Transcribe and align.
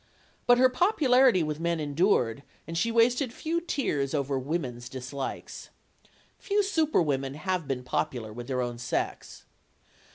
But 0.47 0.57
her 0.57 0.67
popularity 0.67 1.43
with 1.43 1.59
men 1.59 1.79
endured, 1.79 2.37
anc! 2.37 2.41
PEG 2.41 2.41
WOFFINGTOX 2.41 2.73
57 2.73 2.75
she 2.75 2.91
wasted 2.91 3.33
few 3.33 3.61
tears 3.61 4.13
over 4.15 4.39
women's 4.39 4.89
dislikes. 4.89 5.69
Few 6.39 6.63
superwomen 6.63 7.35
have 7.35 7.67
been 7.67 7.83
popular 7.83 8.33
with 8.33 8.47
their 8.47 8.63
own 8.63 8.79
sex. 8.79 9.45